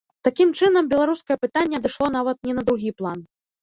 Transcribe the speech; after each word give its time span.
Такім 0.27 0.53
чынам, 0.59 0.89
беларускае 0.93 1.37
пытанне 1.45 1.75
адышло 1.83 2.13
нават 2.19 2.37
не 2.47 2.53
на 2.61 2.69
другі 2.69 2.99
план. 3.01 3.19